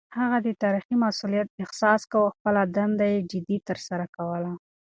هغه 0.19 0.37
د 0.45 0.47
تاريخي 0.63 0.95
مسووليت 1.03 1.49
احساس 1.63 2.01
کاوه 2.11 2.27
او 2.29 2.33
خپله 2.35 2.61
دنده 2.75 3.05
يې 3.13 3.19
جدي 3.31 3.57
ترسره 3.69 4.05
کوله. 4.15 4.51